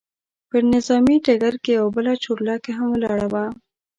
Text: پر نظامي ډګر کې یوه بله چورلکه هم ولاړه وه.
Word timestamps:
پر 0.49 0.61
نظامي 0.73 1.15
ډګر 1.25 1.53
کې 1.63 1.71
یوه 1.77 1.89
بله 1.95 2.11
چورلکه 2.23 2.71
هم 2.77 2.87
ولاړه 2.91 3.27
وه. 3.33 3.45